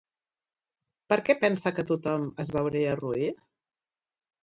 [1.13, 3.33] Per què pensa que tothom es veuria roí?